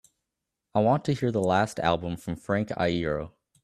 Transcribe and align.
I 0.73 0.79
want 0.79 1.05
to 1.05 1.13
hear 1.13 1.31
the 1.31 1.43
last 1.43 1.77
album 1.77 2.17
from 2.17 2.35
Frank 2.35 2.69
Iero 2.69 3.33